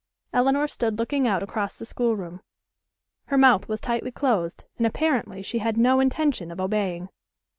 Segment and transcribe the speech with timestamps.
[0.33, 2.41] Elinor stood looking out across the schoolroom.
[3.25, 7.09] Her mouth was tightly closed, and apparently she had no intention of obeying.